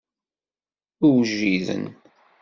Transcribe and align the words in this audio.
Ur 1.07 1.17
wjiden. 1.29 1.85